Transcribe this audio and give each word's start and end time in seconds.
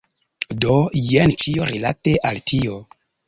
Do 0.63 0.77
jen 1.01 1.35
ĉio 1.45 1.67
rilate 1.73 2.17
al 2.31 2.43
tio. 2.53 2.81